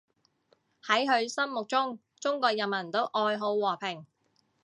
[0.83, 4.07] 喺佢心目中，中國人民都愛好和平